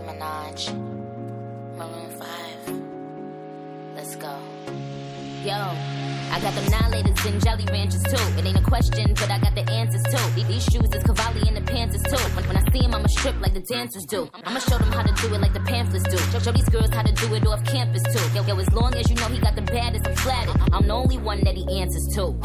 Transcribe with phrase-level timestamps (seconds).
[0.00, 0.74] Nicki Minaj.
[1.76, 3.96] Maroon 5.
[3.96, 4.38] Let's go.
[5.44, 8.38] Yo, I got them annihilators and jelly ranchers too.
[8.38, 10.42] It ain't a question, but I got the answers too.
[10.42, 12.22] These- shoes is Cavalli and the pants is too.
[12.34, 14.28] When, when I see them, I'ma strip like the dancers do.
[14.44, 16.18] I'ma show them how to do it like the pamphlets do.
[16.30, 18.24] Show, show these girls how to do it off campus too.
[18.34, 20.72] Yo, yo, as long as you know he got the baddest, I'm.
[20.72, 22.34] I'm the only one that he answers to.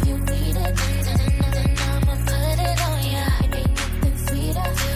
[0.00, 3.24] If you need it, then I'ma put it on ya.
[3.54, 4.89] Ain't nothing sweeter.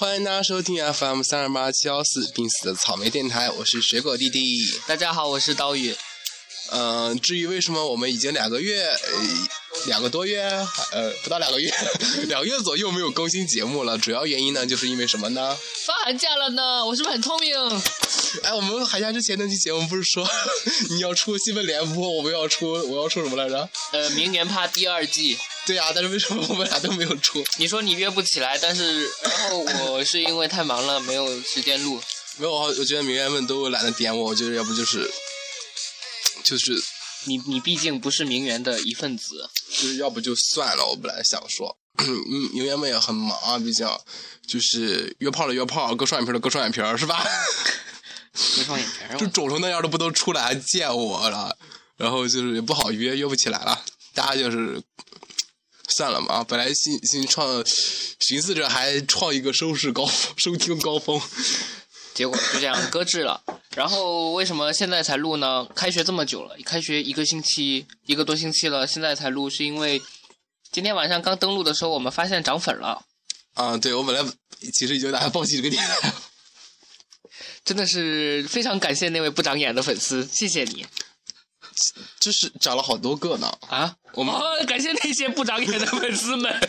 [0.00, 4.40] 欢迎大家收听 FM 三二八七幺四病死的草莓电台，我是水果弟弟。
[4.86, 5.94] 大家好，我是刀鱼。
[6.70, 9.22] 嗯、至于为什么我们已经两个月，呃，
[9.86, 10.42] 两个多月，
[10.92, 11.72] 呃，不到两个月，
[12.28, 15.56] 两个月左右没有更新节目了，主要原因呢，就是因为什么呢？
[15.86, 17.56] 放寒假了呢，我是不是很聪明？
[18.42, 20.28] 哎，我们寒假之前那期节目不是说
[20.90, 23.68] 你要出新闻联播，我们要出，我要出什么来着？
[23.92, 25.36] 呃，明年怕第二季。
[25.66, 27.44] 对呀、但是为什么我们俩都没有出？
[27.58, 29.58] 你说你约不起来，但是然后
[29.92, 32.00] 我是因为太忙了，没有时间录。
[32.38, 35.08] 没有，我觉得明媛们都懒得点我，我觉得要不就是，
[36.42, 36.72] 就是
[37.24, 42.06] 你你毕竟不是名媛的一份子，就是要不就算了，我本来想说， 嗯，
[42.52, 43.86] 名媛们也很忙啊，毕竟
[44.46, 47.22] 就是约炮的约炮，割双眼皮的割双眼皮，是吧？
[48.56, 51.56] 割双眼皮儿就肿成那样都不都出来见我了，
[51.96, 54.80] 然后就是也不好约，约不起来了，大家就是
[55.88, 56.42] 算了嘛。
[56.44, 57.62] 本来新新创，
[58.20, 61.20] 寻思着还创一个收视高峰收听高峰，
[62.14, 63.42] 结果就这样搁置了。
[63.74, 65.64] 然后为什么现在才录呢？
[65.74, 70.02] 开学这么久了，开学一个星期一个多星期了，现在才录，是因为
[70.72, 73.04] 今天晚上刚登录的时候，我们发现涨粉了。
[73.54, 74.32] 啊，对我本来
[74.72, 76.14] 其实已经打算放弃这个电台了。
[77.64, 80.86] 真的是非常感谢那位不长眼的粉丝，谢谢你
[82.18, 83.52] 就是涨了好多个呢。
[83.68, 83.94] 啊！
[84.14, 86.60] 我们哦，感谢那些不长眼的粉丝们。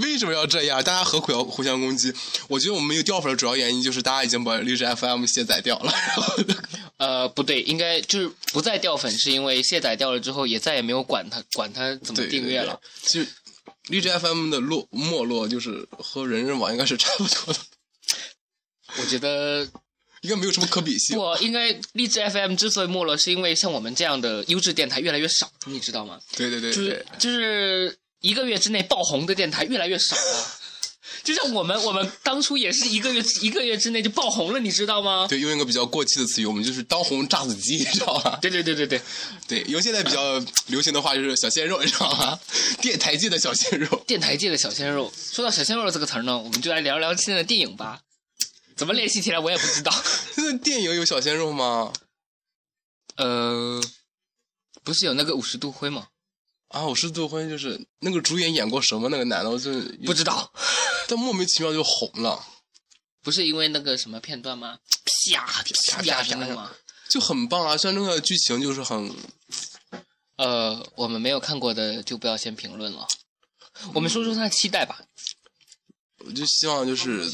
[0.00, 0.82] 为什么要这样？
[0.82, 2.12] 大家何苦要互相攻击？
[2.48, 5.92] 我觉得我们没有掉粉的主要原因就是大家已经把荔枝 FM 卸载掉了。
[5.92, 6.34] 然后
[6.96, 12.80] 呃，不对，应该就是不再掉粉，是因为卸载掉了之后，也再也没有管它管它怎么订阅了。。
[13.04, 13.30] 对对就
[13.88, 17.60] 荔枝 FM 的落没落，就是和人人网应该是差不多的，
[18.98, 19.66] 我觉得
[20.20, 21.16] 应该没有什么可比性。
[21.16, 26.20] 不应该荔枝 FM 之所以没落，是因为像我们这样的优质电台越来越少，你知道吗？
[26.36, 30.54] 对对对对就是，就是一个月之内爆红的电台越来越少了。
[31.24, 35.26] 就像我们，我们当初也是一个月一个月之内就爆红了，你知道吗？
[35.28, 38.38] 对，用一个比较过气的词语，我们就是当红炸子鸡，你知道吧？
[38.40, 39.02] 对对对对对，
[39.46, 42.38] 对，用现在比较流行的话就是小鲜肉，你知道吗？
[42.80, 44.02] 电台界的小鲜肉。
[44.06, 45.12] 电台界的小鲜肉。
[45.14, 48.00] 说到小鲜肉这个词儿呢，我们就来聊聊现在的电影吧。
[48.76, 49.92] 怎么联系起来我也不知道。
[50.34, 51.92] 现在电影有小鲜肉吗？
[53.16, 53.80] 呃，
[54.84, 56.06] 不是有那个五十度灰吗？
[56.68, 59.70] 啊，我是杜辉，就是那个主演演过什么那个男的，我就
[60.04, 60.52] 不知道，
[61.08, 62.44] 但莫名其妙就红了，
[63.22, 64.78] 不是因为那个什么片段吗？
[65.32, 65.62] 啪啪
[66.02, 66.70] 啪啪？
[67.08, 67.76] 就很棒啊！
[67.76, 69.10] 虽然那个剧情就是很
[70.36, 73.08] 呃，我们没有看过的就不要先评论了。
[73.94, 75.00] 我们说说他的期待吧。
[76.18, 77.30] 我就希望就是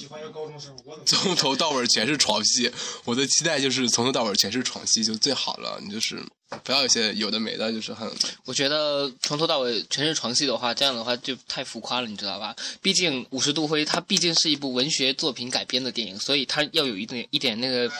[1.04, 2.70] 从头到尾全是床戏。
[3.04, 5.80] 我的期待就是从头到尾全是床戏就最好了。
[5.82, 6.24] 你就是
[6.62, 8.10] 不要有些有的没的，就是很
[8.44, 12.54] 我觉得从头到尾全是床戏的话，这样的话就太浮夸了，你知道吧？
[12.80, 17.90] 毕竟《五十度灰》它毕竟是一部文学作品改编的电影，所以它要有一点一点那个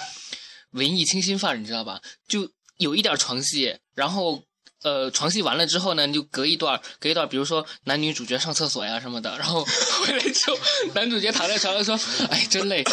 [0.71, 2.01] 文艺清新范儿，你知道吧？
[2.29, 2.49] 就
[2.79, 4.43] 有一点床戏，然后
[4.85, 9.65] 呃，床戏完了之后呢，你就隔一段隔一段，比如说男女主角上厕所呀什么的，然后
[10.07, 10.59] 回来之后，
[10.95, 11.99] 男主角躺在床上说
[12.31, 12.85] ：“哎，真累，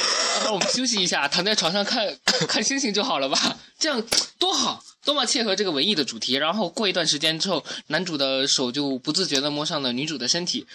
[0.43, 3.57] 让我们休息一下，躺在床上看看星星就好了吧？
[3.77, 4.03] 这样
[4.39, 10.67] 多好。”多么切合这个文艺的主题，然后过一段时间之后，男主的手就不自觉的摸上了女主的身体，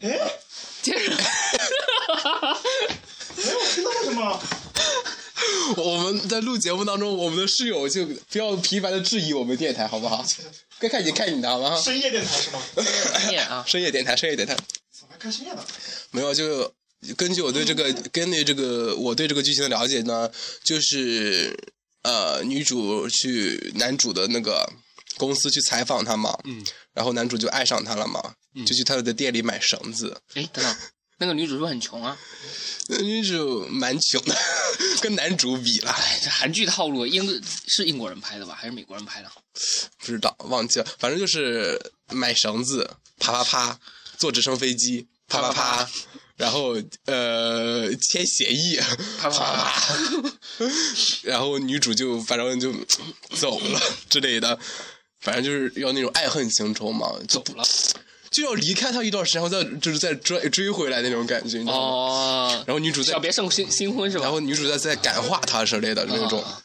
[0.00, 0.16] 哎，
[0.80, 2.54] 接着， 哎，
[3.36, 4.40] 我知道什么？
[5.76, 10.24] 我们在录节目当中，我们的室友就不要频繁的质疑我们电台，好不好？
[10.78, 11.80] 该看你看你的，好吗？
[11.80, 12.62] 深夜电台是吗？
[13.28, 15.64] 念啊， 深夜电台，深夜电台，怎么还看深夜呢？
[16.10, 16.72] 没有就
[17.16, 20.30] 根据我对这个根据这个我对这个剧情的了解呢，
[20.62, 21.56] 就是
[22.02, 24.70] 呃女主去男主的那个
[25.16, 28.20] 公司去采访他嘛，嗯，然后男主就爱上她了嘛，
[28.66, 30.16] 就去他的店里买绳子。
[30.34, 30.76] 哎，等等，
[31.18, 32.18] 那个女主是不是很穷啊？
[32.88, 34.36] 那女主蛮穷的，
[35.00, 39.30] 跟男主比了，哎，这韩剧套路，英是英国人拍的吧，还是美国人拍的？
[39.98, 41.80] 不知道忘记了，反正就是
[42.10, 42.88] 买绳子，
[43.18, 43.78] 啪啪啪，
[44.18, 45.90] 坐直升飞机，啪啪啪，
[46.36, 46.76] 然后
[47.06, 48.78] 呃签协议，
[49.18, 49.98] 啪啪啪，
[51.22, 52.72] 然后女主就反正就
[53.36, 54.58] 走了之类的。
[55.18, 57.66] 反正就是要那种爱恨情仇嘛，走了
[58.36, 61.78] 就要离开他一段时间，然后再就是再追追回来那种感觉，你知道吗？
[61.78, 64.24] 哦，然后女主再小别胜新新婚是吧？
[64.24, 66.62] 然后女主再再感化他之类的那种，啊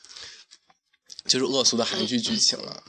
[1.26, 2.84] 就是恶俗的韩剧剧情了。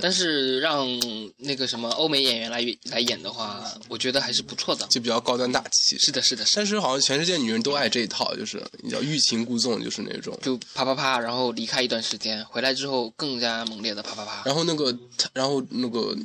[0.00, 0.88] 但是让
[1.36, 4.86] 那个什么欧美演员来来演的话，我觉得还是不错的。
[4.86, 5.98] 就比较高端大气。
[5.98, 10.38] 是的，是的，是的，但是好像全世界女人都爱这一套，就是你知道欲擒故纵，就是那种。
[10.40, 14.42] 就啪啪啪，然后离开一段时间，回来之后更加猛烈的啪啪啪。
[14.46, 14.96] 然后那个，
[15.34, 16.16] 然后那个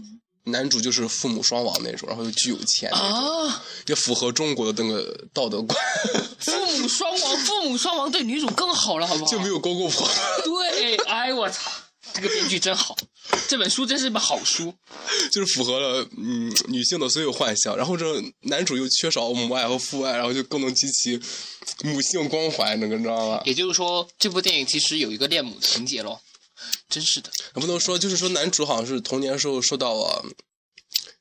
[0.48, 5.78] 男主就是父母双亡那种，然后又巨有钱那种，啊，也符合中国的那个道德观，
[6.40, 9.30] 父母双亡，父母双亡对女主更好了，好不好？
[9.32, 10.10] 就没有公公婆。
[10.44, 11.72] 对，哎我操，
[12.14, 12.96] 这个编剧真好，
[13.48, 14.74] 这本书真是本好书。
[15.32, 18.06] 就是符合了嗯女性的所有幻想，然后这
[18.42, 21.20] 男主又缺少母爱和父爱，然后就更能激起
[21.84, 23.42] 母性光环，那个你知道吗？
[23.46, 26.20] 也就是说，这部电影其实有一个恋母情节咯，
[26.90, 27.30] 真是的。
[27.56, 30.26] 也不能说，就是说男主好像是童年时候受到了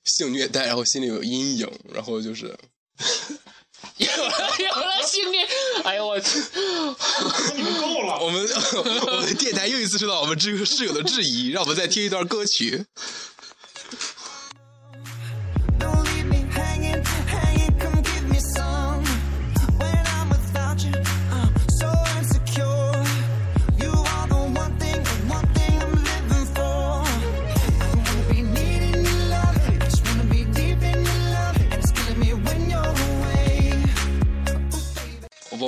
[0.05, 2.57] 性虐待，然后心里有阴影，然后就是
[3.97, 5.47] 有了有了性虐，
[5.85, 6.39] 哎呦我去！
[7.55, 8.19] 你们够了。
[8.25, 8.47] 我们
[9.07, 12.85] 我们电台又一次受到我们这个室友的质疑，让我们再听一段歌曲。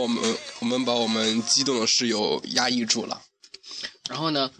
[0.08, 3.22] 们我们把我们激动的室友压抑住了。
[4.08, 4.50] 然后呢？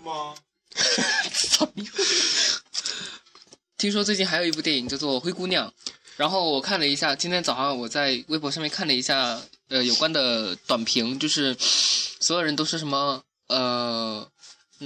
[3.79, 5.69] 听说最近还有一部电影叫做《灰姑娘》，
[6.17, 14.29] 然后我看了一下，今天早上我在微博上面看了一下，呃，有关的短评，就是所有人都是什么呃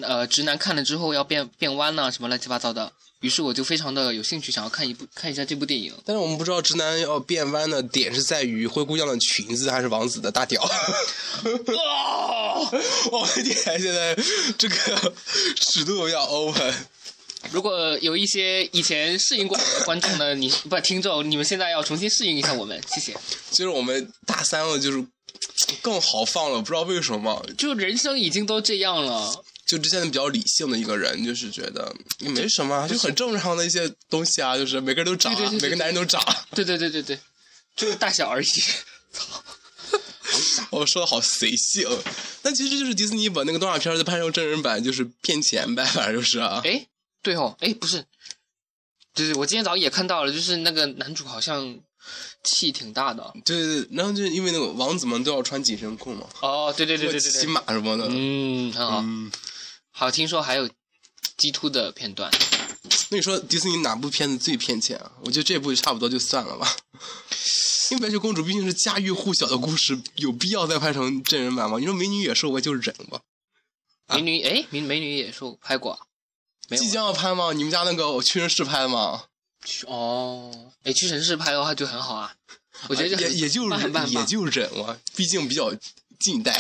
[0.03, 2.93] 呃直男看了之后要变变弯呐、什么乱七八糟的，
[3.23, 5.93] 于是我就非常的有兴趣，想要看一部看一下这部电影。
[6.05, 10.63] 但是我们不知道直男要变弯的点是在于灰姑娘的裙子还是王子的大屌。
[11.43, 12.69] 哦，
[13.11, 14.15] 我们电台现在
[14.59, 15.15] 这个
[15.59, 16.75] 尺度要 open。
[17.51, 23.17] 如果有一些以前适应过我们的观众呢，你不听众，你们现在要重新适应一下我们，谢谢。
[23.51, 25.05] 就是我们大三了，就是
[25.81, 27.45] 更豪放了，不知道为什么。
[27.59, 36.23] 就人生已经都这样了，就之前比较理性的一个人，就是觉得也没什么，就很正常的一些东西啊，就是每个人都长啊，对对对对每个男人都长。
[36.51, 37.19] 对对对对对，
[37.77, 38.47] 就是大小而已。
[39.13, 39.43] 操
[40.71, 41.87] 我 说的好随性，
[42.41, 46.63] 但其实就是迪士尼把那个动画片再拍成真人版，就是骗钱呗，反正就是啊。
[46.65, 46.87] 哎，
[47.23, 48.03] 对哦，哎，不是，
[49.15, 51.79] 对对，我今天早上也看到了，就是那个男主好像
[52.43, 53.31] 气挺大的。
[53.45, 58.07] 对对对，然后就因为那个王子们都要穿紧身裤嘛，哦，对对对对对骑，马什么的。
[58.09, 59.01] 嗯，很好。
[59.05, 59.31] 嗯，
[59.93, 60.69] 好，听说还有
[61.37, 62.31] 鸡突的片段。
[63.11, 65.13] 那你说迪士尼哪部片子最骗钱啊？
[65.25, 66.77] 我觉得这部差不多就算了吧。
[67.91, 71.79] 因为白雪公主毕竟是家喻户晓的故事，有必要再拍成真人版吗？
[71.79, 73.21] 你说美女野兽我也就忍吧。
[74.09, 76.01] 美女，哎，美美女野兽拍过啊？
[76.69, 77.53] 没有即将要拍吗？
[77.53, 79.25] 你们家那个屈臣氏拍的吗？
[79.87, 82.35] 哦，哎，屈臣氏拍的话就很好啊，
[82.89, 83.69] 我觉得也也就
[84.09, 85.71] 也就忍了，毕竟比较
[86.19, 86.59] 近代。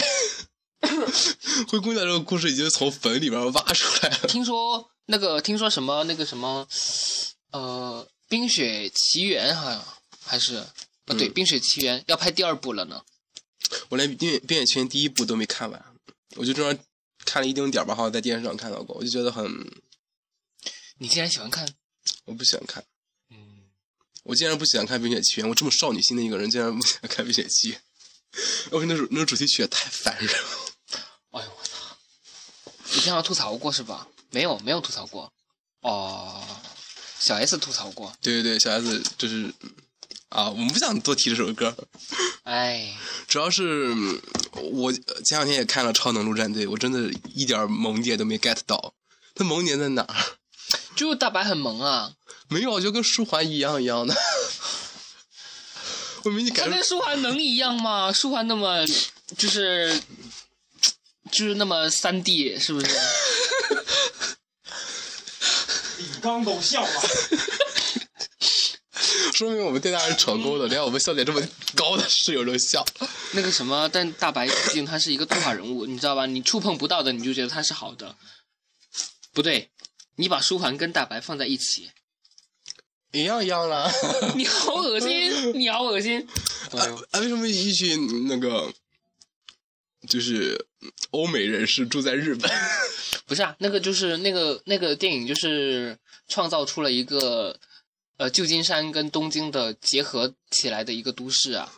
[1.68, 4.28] 灰姑娘这个故事已经从坟里边挖出来了。
[4.28, 6.66] 听说那个，听说什么那个什么，
[7.50, 9.84] 呃，《冰雪奇缘》好像
[10.20, 10.66] 还是，啊，
[11.06, 13.02] 对，嗯冰雪奇缘》要拍第二部了呢。
[13.88, 15.84] 我连《冰雪冰雪奇缘》第一部都没看完，
[16.36, 16.78] 我就这样
[17.24, 19.44] 看了一丁点儿吧，好像在电视上看到过，我就觉得很，
[20.98, 21.66] 你竟然喜欢看？
[22.24, 22.84] 我不喜欢看。
[23.30, 23.70] 嗯，
[24.24, 27.78] 我竟然不喜欢看《冰雪奇缘》，我这么少女心的一个人，竟然不喜欢看《冰雪奇缘》。
[28.70, 30.61] 我那首那首主题曲也太烦人了。
[32.92, 32.98] 哎呦我操！
[32.98, 34.06] 以前要吐槽过是吧？
[34.30, 35.30] 没有，没有吐槽过。
[35.80, 36.42] 哦，
[37.18, 38.12] 小 S 吐槽过。
[38.20, 39.52] 对对对，小 S 就是
[40.28, 41.74] 啊，我们不想多提这首歌，
[42.44, 42.94] 哎，
[43.26, 44.20] 主要是嗯
[44.72, 48.94] 我前两天也看了《超能陆战队》，我真的一点萌点都没 get 到。
[49.34, 50.14] 他萌点在哪儿？
[50.94, 52.12] 就大白很萌啊，
[52.48, 54.14] 没有，就跟舒缓一样一样的。
[56.24, 58.12] 我明显他跟感觉舒涵能一样吗？
[58.12, 58.86] 舒涵那么
[59.36, 60.00] 就是
[61.32, 62.86] 就是那么三 D 是不是？
[65.98, 66.90] 李刚都笑了。
[69.34, 71.42] 说明我们电台是成功的，连我们笑点这么
[71.74, 72.84] 高的室友都笑。
[73.32, 76.26] 那个什么，但大白毕竟他是一个动画人物，你知道吧？
[76.26, 78.14] 你触碰不到的，你就觉得他是好的。
[79.32, 79.70] 不对，
[80.16, 81.90] 你把舒涵跟大白放在一起，
[83.12, 83.90] 一样一样啦。
[84.36, 86.20] 你好恶心，你好恶心。
[86.72, 87.20] 啊 啊！
[87.20, 88.72] 为什么一群那个
[90.08, 90.66] 就是
[91.10, 92.50] 欧美人士住在日本？
[93.26, 95.96] 不是啊，那个就是那个那个电影就是
[96.28, 97.58] 创造出了一个
[98.18, 101.72] 呃旧金山跟东京的结合起来的一个都市啊，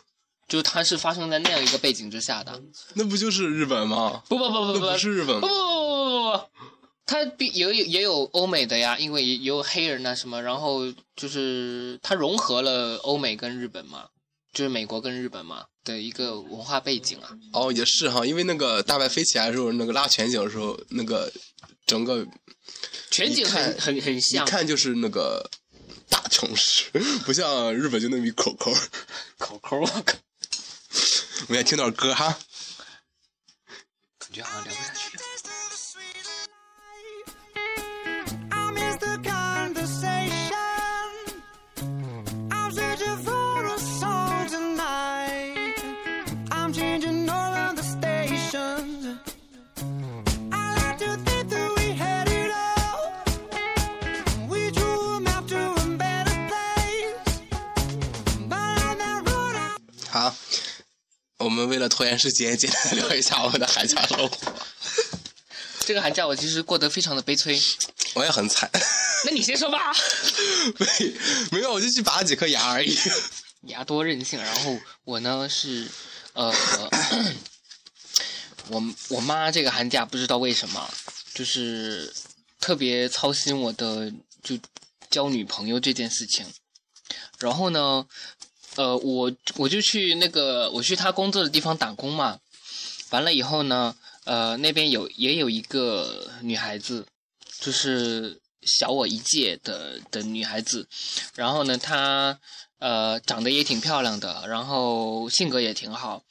[0.47, 2.61] 就是它是发生在那样一个背景之下的。
[2.95, 4.23] 那不就是日本吗？
[4.27, 5.39] 不不不不不不是日本？
[5.39, 6.49] 不不不不不不不，
[7.05, 14.07] 它比也有也有欧美的呀，因为也有黑人呐什么，然后就是它融合了欧美跟日本嘛，
[14.55, 17.37] 就是美国跟日本嘛的一个文化背景啊。
[17.51, 21.29] 哦，也是哈，因为那个大白飞起来的时候，那个拉全景的时候，那个
[21.85, 22.25] 整个
[23.11, 25.51] 全景很很很像，一看就是那个
[26.09, 26.89] 大城市，
[27.25, 28.73] 不像日本就那么一口口。
[29.37, 30.13] 口口我靠，
[31.47, 32.39] 我们来听段歌哈。
[34.17, 35.04] 感觉好像聊不下去
[61.85, 64.53] 了拖延时间，简单地聊一下我们的寒假生活。
[65.85, 67.61] 这个寒假我其实过得非常的悲催。
[68.15, 68.69] 我也很惨，
[69.25, 69.93] 那你先说吧。
[70.79, 71.13] 没
[71.51, 72.97] 没有，我就去拔了几颗牙而已。
[73.67, 75.87] 牙多任性，然后我呢是，
[76.33, 76.53] 呃，
[78.69, 80.89] 我我妈这个寒假不知道为什么，
[81.33, 82.11] 就是
[82.59, 84.11] 特别操心我的
[84.41, 84.57] 就
[85.09, 86.45] 交女朋友这件事情。
[87.37, 88.05] 然后呢，
[88.75, 92.39] 呃，我我就去那个我去他工作的地方打工嘛，
[93.09, 97.05] 完了以后呢，呃，那边有也有一个女孩子，
[97.59, 100.87] 就是小我一届的的女孩子，
[101.35, 102.37] 然后呢，她
[102.79, 106.23] 呃长得也挺漂亮的，然后性格也挺好，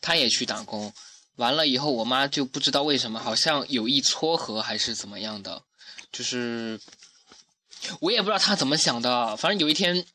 [0.00, 0.92] 她也去打工。
[1.36, 5.62] 完了以后，我妈就不知道为什么，好像有意撮合还是怎么样的，
[6.12, 6.80] 就是
[8.00, 9.36] 我也不知道她怎么想的。
[9.36, 10.06] 反正有一天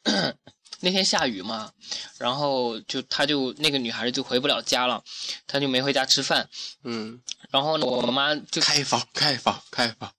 [0.81, 1.71] 那天下雨嘛，
[2.17, 5.03] 然后就她就那个女孩就回不了家了，
[5.45, 6.47] 她就没回家吃饭。
[6.83, 7.19] 嗯，
[7.51, 10.11] 然后呢，我妈就开房，开房，开房。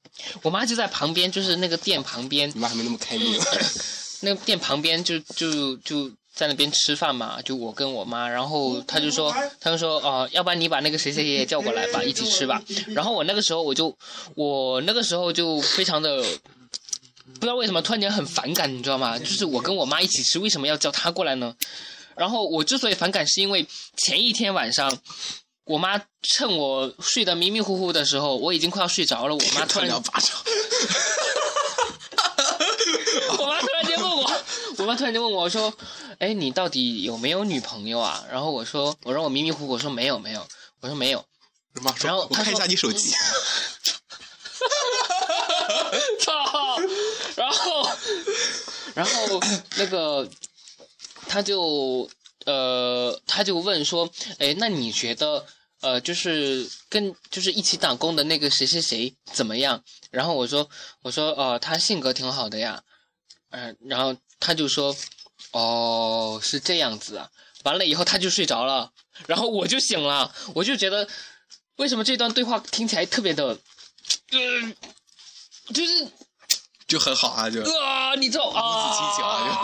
[0.43, 3.41] 我妈就在旁边，就是那个店旁边，你妈还没那么开明。
[4.21, 12.63] 那个店旁边就就就在那边吃饭嘛，就我跟我妈，然后她就说，她就说，哦、要不然你把那个谁谁谁也叫过来吧，一起吃吧。
[12.89, 13.97] 然后我那个时候我就，
[14.35, 16.23] 我那个时候就非常的。
[17.35, 19.19] 不知道为什么突然间很反感，你知道吗？
[19.19, 21.55] 就是我跟我妈一起吃，为什么要叫她过来呢？
[22.17, 24.99] 然后我之所以反感，是因为前一天晚上，
[25.65, 30.31] 我妈趁我睡得迷迷糊糊的时候，我已经快要睡着了，我妈突然两巴掌。
[33.39, 34.31] 我妈突然间问我，
[34.79, 35.73] 我妈突然间问我说
[36.19, 40.47] ：“哎，你到底有没有女朋友啊？”然后我说：“我让我迷迷糊糊，我说没有没有，
[40.81, 41.25] 我说没有。
[42.03, 43.15] 然后她看一下你手机。”
[46.21, 46.79] 操！
[47.37, 47.89] 然后，
[49.01, 49.41] 然后
[49.79, 50.29] 那个
[51.27, 52.07] 他就
[52.45, 55.47] 呃，他就问说：“哎，那你觉得
[55.81, 60.69] 呃，就是跟就是一起打工的那个谁谁谁怎么样？”然后我说
[61.01, 62.83] ：“我说呃，他性格挺好的呀。”
[63.53, 64.95] 嗯、然后他就说
[65.53, 67.31] ：“哦，是这样子啊。”
[67.65, 68.93] 完了以后他就睡着了，
[69.27, 71.09] 然后我就醒了，我就觉得
[71.77, 73.47] 为什么这段对话听起来特别的，
[74.31, 74.75] 呃，
[75.73, 76.07] 就是
[76.91, 79.63] 就很好啊，就啊，你知道啊，亲情啊，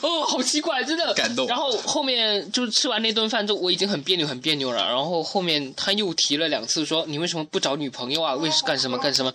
[0.00, 4.86] 就哦，好奇怪，真的感动然后后面就吃完那顿饭之后，我已经很别扭，很别扭了。
[4.86, 8.34] 然后后面他又提了两次说：“你为什么不找女朋友啊？
[8.34, 9.32] 为干什么干什么？”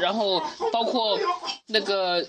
[0.00, 0.40] 然后
[0.72, 1.18] 包括
[1.66, 2.24] 那个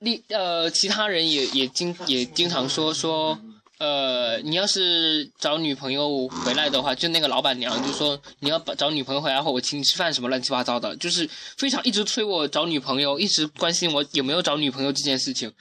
[0.00, 3.38] 另呃其他人也也经也经常说说。
[3.78, 15.52] 呃，你要是找女朋友回来的话，就那个老板娘就说你要把找女朋友回来后，我请你吃饭什么乱七八糟的，就是非常一直催我找女朋友，一直关心我有没有找女朋友这件事情。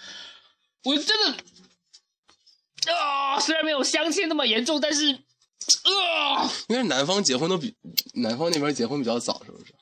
[0.83, 7.75] 我真的啊，虽然没有相亲那么严重，但是啊，应该是南方结婚都比
[8.15, 9.73] 南方那边结婚比较早，是不是？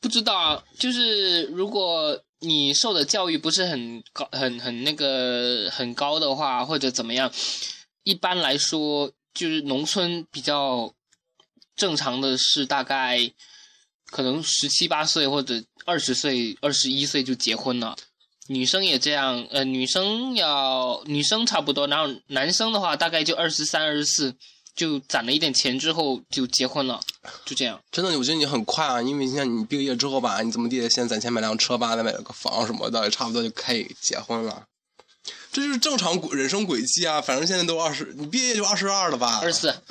[0.00, 7.30] 不知道啊，就是如果你受的教育不是很高、很很那个很高的话，或者怎么样，
[8.04, 10.92] 一般来说就是农村比较
[11.76, 13.32] 正常的是大概
[14.06, 17.96] 可能十七八岁或者二十岁、二十一岁就结婚了。
[18.48, 24.34] 女生也这样，呃，女生要女生差不多，然后男生的话大概就二十三、二十四，
[24.74, 27.00] 就攒了一点钱之后就结婚了，
[27.46, 27.80] 就这样。
[27.90, 34.66] 真的，我觉得你很快啊，因为你像你毕业之后吧，你怎么地，先攒钱买辆车吧，再买了个房什么的，差不多就可以结婚了。
[35.52, 37.20] 这就是正常人生轨迹啊！
[37.20, 39.38] 反正现在都二十，你毕业就二十二了吧？
[39.42, 39.82] 二十四，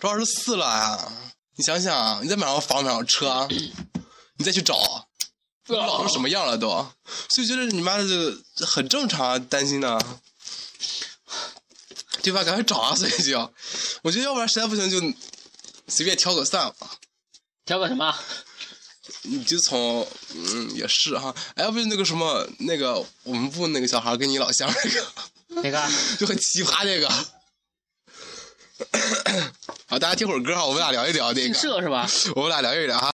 [0.00, 1.12] 都二十四了啊！
[1.54, 3.46] 你想想，你再买上房买上车，
[4.36, 5.06] 你再去找，
[5.68, 6.68] 老成什么样了都，
[7.28, 10.00] 所以觉得你妈的这个很正常啊，担心呢、
[12.20, 12.42] 对吧？
[12.42, 12.96] 赶快找啊！
[12.96, 13.54] 所以就，
[14.02, 14.98] 我觉得要不然实在不行就
[15.86, 16.74] 随便挑个算了。
[17.64, 18.12] 挑个什么？
[19.26, 25.06] 你就从嗯也是哈，哎，要不是那个什么那个我们部那个小孩跟你老乡那个，
[25.62, 25.82] 哪个？
[26.18, 27.08] 就很奇葩那个。
[29.86, 32.06] 好，大家听会儿歌哈，我们俩聊一聊那姓个，社是吧？
[32.34, 33.13] 我们俩聊一聊哈。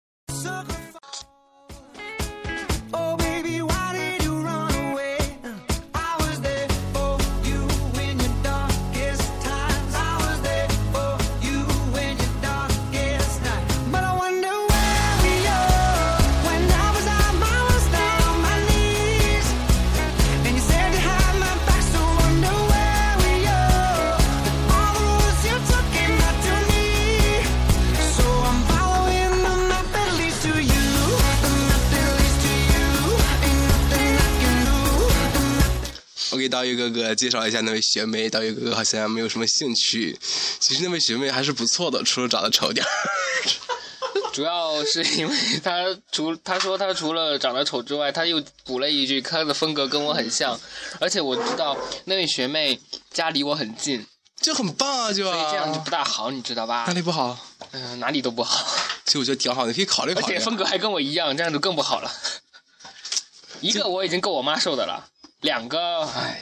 [36.56, 40.18] 我给刀鱼哥哥介绍一下那位学妹，刀鱼哥哥好像没有什么兴趣。
[40.60, 42.90] 其实那位学妹还是不错的，除了长得丑点儿。
[44.32, 50.58] 主要是因为他除他说他除了长得丑之外，他又补了一句他的风格跟我很像，
[51.00, 52.80] 而且我知道那位学妹
[53.12, 54.06] 家离我很近，
[54.42, 55.52] 就很棒啊，就所以啊。
[55.52, 56.94] 这样就不大好，你知道吧哪？
[56.94, 57.38] 里不好？
[57.72, 58.66] 嗯、哪里都不好，
[59.06, 60.34] 其实我觉得挺好的，可以考虑考虑。
[60.34, 62.12] 且风格还跟我一样，这样就更不好了。
[63.62, 65.08] 一个我已经够我妈受的了，
[65.46, 66.42] 两个，唉，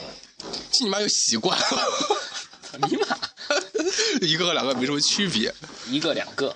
[0.71, 1.65] 这你妈有习惯了。
[2.89, 3.05] 尼玛，
[4.25, 5.53] 一个和两个没什么区别。
[5.87, 6.55] 一个两个，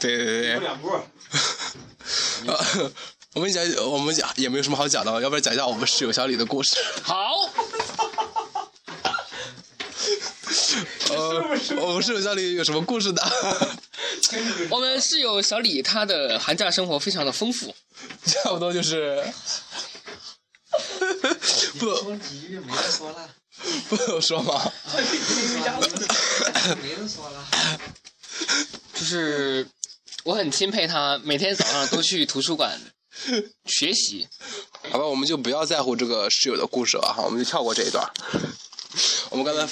[0.00, 0.60] 对对对对。
[0.60, 0.88] 两步。
[0.90, 1.04] 啊
[3.34, 6.76] 我们讲，我们讲也没有什么好讲的，要不然讲一下我们室友小李的故事。
[7.02, 7.34] 好，
[11.10, 11.44] 呃，
[11.82, 13.22] 我们室友小李有什么故事呢？
[14.70, 17.74] 我们室友小李他的寒假生活非常的丰富，
[18.24, 19.22] 差不多就是，
[21.78, 23.28] 不说几句没得说了，
[23.88, 24.72] 不能说吗？
[26.82, 27.46] 没得说了。
[28.94, 29.66] 就是
[30.24, 32.80] 我很钦佩他，每天早上都去图书馆
[33.66, 34.26] 学习。
[34.90, 38.08] 好吧，我们就不要在乎这个室友的故事了哈，我们就跳过这一段。
[39.30, 39.68] 我们刚才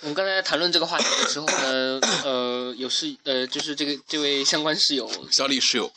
[0.00, 5.92] 我们刚才谈论这个话题的时候呢，呃，有室呃，就是这个这位相关室友小李室友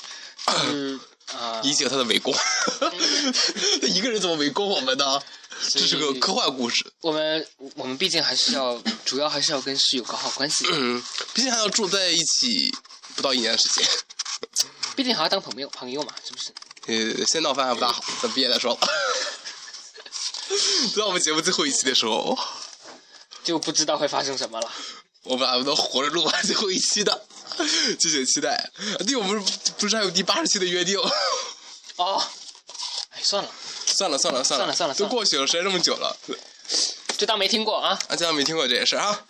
[0.69, 0.99] 是
[1.33, 2.33] 啊、理解他的围攻，
[3.81, 5.21] 他 一个人怎么围攻我们呢？
[5.71, 11.01] 这是个科幻故事，我们我们毕竟还是要主要还是要跟室友搞好关系，嗯，
[11.33, 12.71] 毕竟还要住在一起
[13.15, 13.83] 不到一年的时间。
[14.95, 16.53] 毕竟还要当朋友朋友嘛，是不是？
[16.87, 18.79] 呃，先闹翻还不大好，等毕业再说了。
[20.95, 22.37] 在我们节目最后一期的时候，
[23.43, 24.71] 就不知道会发生什么了。
[25.23, 27.25] 我们俩能活着录完最后一期的，
[27.99, 28.69] 敬请期待。
[29.05, 29.43] 对，我们
[29.77, 30.97] 不是还有第八十期的约定？
[31.97, 32.21] 哦，
[33.11, 33.49] 哎，算了，
[33.85, 36.15] 算了算了算算了算了算了都过去了，时间这么久了，
[37.17, 37.97] 就当没听过啊。
[38.09, 39.25] 啊，就当没听过这件事啊！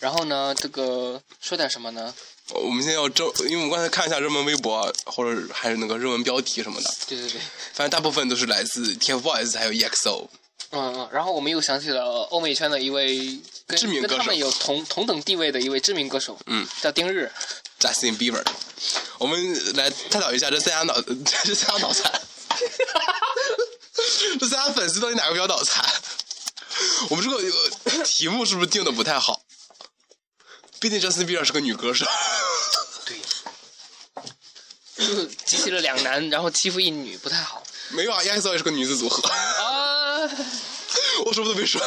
[0.00, 2.14] 然后呢，这个说点什么呢？
[2.52, 7.40] 我们现在要正，因为我们刚才看一下热门微博，或者还是那个热门标题什么的，对对对，
[7.74, 10.26] 反正大部分都是来自 TFBOYS 还有 E EXO。
[10.70, 11.08] 嗯嗯。
[11.12, 13.38] 然后我们又想起了欧美圈的一位跟
[13.76, 17.30] 知名歌手跟他们有同同等地位的一位知名歌手，嗯，叫丁日。
[17.78, 18.44] Justin Bieber。
[19.18, 21.00] 我们来探讨一下这三家脑，
[21.44, 22.10] 这三家脑残，
[24.38, 25.84] 这三家粉丝到底哪个比较脑残？
[27.08, 27.36] 我们这个
[27.84, 29.42] 呃题目是不是定的不太好？
[30.78, 32.06] 毕竟 Justin Bieber 是个女歌手，
[33.04, 33.18] 对，
[35.06, 40.20] 就集齐了两男，然后欺负一女，不太好没有啊，EXO 也是个女子组合，啊。
[41.24, 41.80] 我什么都没说，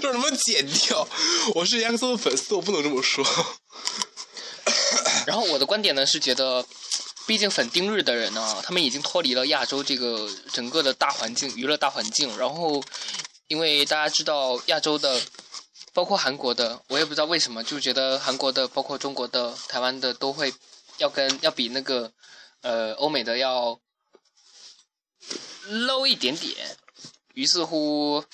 [0.00, 1.06] 这 能不能剪掉？
[1.54, 3.24] 我是 EXO 的粉丝，我不能这么说。
[5.26, 6.64] 然后我的观点呢是觉得，
[7.26, 12.36] 毕竟粉丁日的人呢，他们已经脱离了亚洲这个整个的大环境、娱乐大环境。
[12.38, 12.82] 然后，
[13.48, 15.20] 因为大家知道亚洲的，
[15.92, 20.52] 包括韩国的，我也不知道为什么，就觉得韩国的、包括中国的、台湾的都会
[20.98, 22.10] 要跟要比那个
[22.62, 23.78] 呃欧美的要
[25.68, 26.54] low 一点点。
[27.34, 28.24] 于是乎，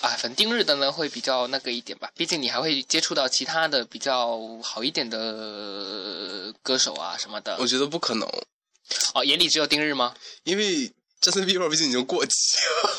[0.00, 7.66] 啊，反正丁日的呢会比较那个一点吧，毕竟你还会接触到其他的比较好一点的歌手啊什么的我。
[7.66, 8.28] 觉得不可能，
[9.14, 10.14] 哦，眼里只有丁日吗？
[10.44, 12.32] 因为 Justin Bieber 毕竟已经过期
[12.82, 12.90] 了。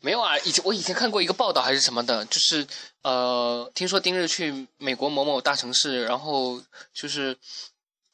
[0.00, 2.64] 没有啊，以前我以前看过一个报道还是什么的，就是
[3.02, 6.62] 呃，听说丁日去美国某某大城市，然后
[6.94, 7.36] 就是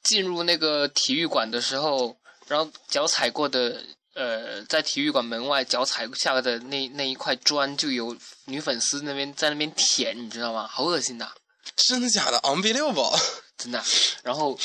[0.02, 2.16] 进入那个体育馆的时候，
[2.48, 10.66] 然后脚踩过的呃，在体育馆门外脚踩下的那那一块砖，就有女粉丝那边在那边舔，你知道吗？
[10.66, 11.32] 好恶心呐、
[11.76, 13.18] 真的假的？Unbelievable！
[13.56, 13.82] 真的。
[14.22, 14.58] 然后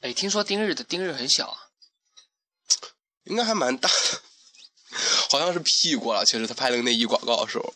[0.00, 1.58] 哎，听说丁日的丁日很小啊。
[3.24, 4.22] 应该还蛮大的，
[5.30, 6.24] 好像是 P 过了。
[6.24, 7.72] 其实他拍了个内衣广告的时候，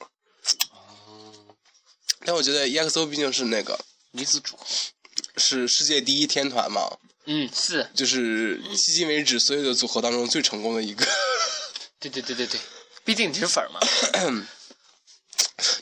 [2.24, 3.78] 但我觉得 EXO 毕竟是那个
[4.12, 4.58] 女子组。
[5.36, 11.06] 是世界第一天团嘛，嗯，是就是迄今为止所有的组合当中最成功的一个。
[11.98, 12.60] 对对对对对，
[13.04, 13.80] 毕竟你是粉儿嘛。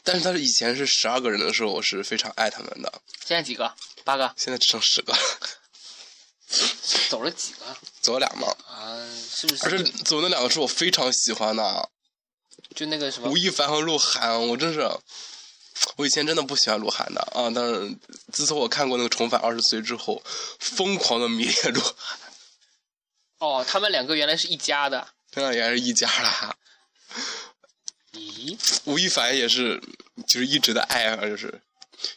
[0.04, 2.92] 但是他是以前是十二个人的时候，我是非常爱他们的，
[3.24, 3.74] 现在几个？
[4.04, 4.32] 八个？
[4.36, 5.12] 现在只剩十个，
[7.08, 7.76] 走了几个？
[8.00, 8.46] 走了俩嘛。
[8.68, 8.98] 啊，
[9.34, 9.84] 是不而且是？
[10.04, 11.90] 走那两个是我非常喜欢的，
[12.74, 14.80] 就那个什么吴亦凡和鹿晗，我真是，
[15.96, 17.96] 我以前真的不喜欢鹿晗的啊，但是
[18.32, 20.22] 自从我看过那个《重返二十岁》之后，
[20.58, 21.94] 疯狂的迷恋鹿晗，
[23.38, 25.06] 哦，他们两个原来是一家的。
[25.30, 26.56] 他俩原来是一家啦。
[28.12, 28.56] 咦？
[28.84, 29.80] 吴亦凡也是，
[30.26, 31.60] 就是一直的爱啊，就是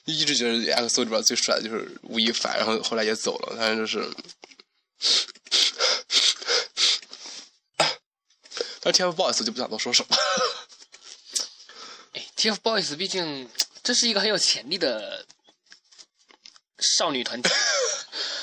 [0.06, 4.10] 一直觉得 X O 里边最帅的就是吴亦凡，然后后来也走了，但是就是，
[8.82, 10.15] 但是 TFBOYS 就不想多说什么。
[12.36, 13.50] 哎，TFBOYS 毕竟
[13.84, 15.26] 这是一个很有潜力的
[16.80, 17.50] 少女团体。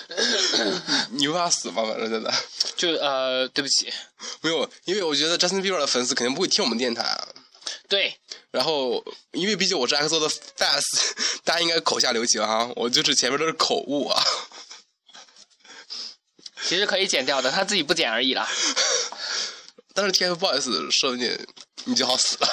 [1.11, 1.83] 你不怕死吗？
[1.85, 2.33] 反正真的
[2.77, 3.91] 就呃，对不起，
[4.43, 7.29] 没有，因为我觉得 Justin Bieber 的粉丝肯定不会听我们电台啊。
[7.89, 8.19] 对，
[8.51, 9.03] 然后，
[9.33, 10.83] 因为毕竟我是 XO 的 fans，
[11.45, 14.23] 大家应该口下留情哈，我就是前面都是口误啊。
[16.65, 18.47] 其实可以剪掉的，他自己不剪而已啦。
[19.95, 21.47] 但是 TFBOYS 说不定
[21.85, 22.49] 你就好死了。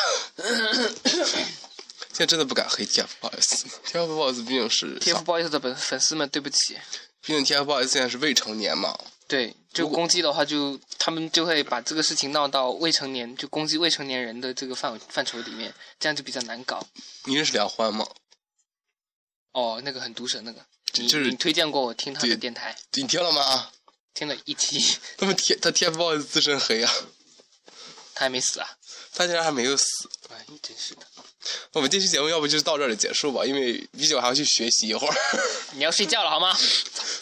[2.12, 6.78] 现在真的不敢黑 TFBOYS，TFBOYS 毕竟是 TFBOYS 的粉粉丝们，对不起。
[7.22, 8.98] 毕竟 TFBOYS 现在是未成年嘛。
[9.28, 16.84] 对，就攻击的话就，他们就会把这个事情闹到未成年，就攻击未成年人的这个范范畴里面，这样就比较难搞。
[17.26, 18.08] 你认识梁欢吗？
[19.52, 23.72] 哦，那个很毒舌那个，你就是你推荐过我听他的电台，你听了吗？
[24.16, 26.92] 听了一期， 他们 T 他 TFBOYS 自身黑啊，
[28.16, 28.68] 他还没死啊！
[29.14, 29.86] 他竟然还没有死。
[30.30, 31.02] 哎，真是的。
[31.74, 35.16] 我们这期节目要不就到这里结束吧，因为毕竟我还要去学习一会儿，
[35.74, 36.56] 你要睡觉了好吗？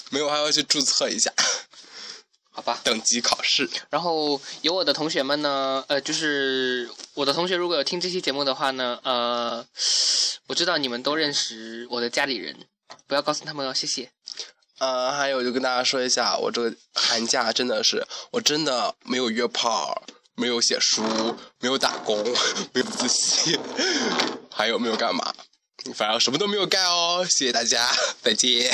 [0.10, 1.32] 没有还要去注册一下
[2.50, 2.80] 好吧。
[2.84, 3.70] 等级考试。
[3.90, 9.66] 然后有我的同学们呢，呃，就是我的同学如果有听这期节目的话呢，呃，
[10.48, 12.58] 我知道你们都认识我的家里人，
[13.06, 14.12] 不要告诉他们哦，谢谢。
[14.80, 20.04] 呃，还有就跟大家说一下，我这个寒假真的是，我真的没有约炮，
[20.38, 21.04] 没有写书，
[21.60, 22.24] 没有打工，
[22.72, 23.60] 没有自习，
[24.52, 25.34] 还有没有干嘛？
[25.96, 27.26] 反正什么都没有干哦。
[27.28, 28.72] 谢谢大家，再见。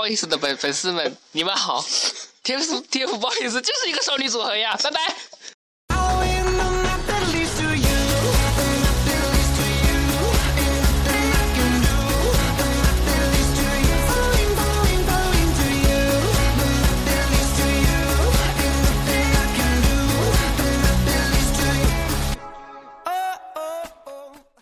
[0.00, 1.84] 不好意思的粉粉丝们，你们好。
[2.42, 5.14] TF TFBOYS 就是一个少女组合呀，拜拜。